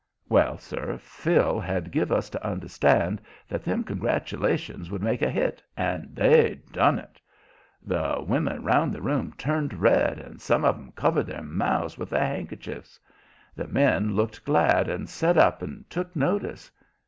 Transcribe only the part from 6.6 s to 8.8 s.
done it. The women